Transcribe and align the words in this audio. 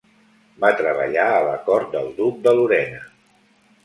Va 0.61 0.69
treballar 0.77 1.25
a 1.33 1.43
la 1.47 1.53
cort 1.67 1.91
del 1.97 2.09
Duc 2.21 2.39
de 2.47 2.55
Lorena. 2.61 3.03